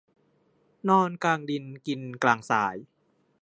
[0.89, 2.75] นอนกลางดินกินกลางทราย